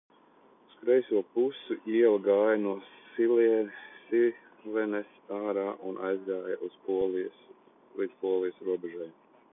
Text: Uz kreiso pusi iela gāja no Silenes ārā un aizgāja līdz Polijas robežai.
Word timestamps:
Uz 0.67 0.71
kreiso 0.79 1.17
pusi 1.33 1.73
iela 1.97 2.17
gāja 2.27 2.55
no 2.63 2.71
Silenes 3.11 5.13
ārā 5.41 5.67
un 5.91 6.01
aizgāja 6.09 6.59
līdz 6.65 8.17
Polijas 8.25 8.67
robežai. 8.71 9.09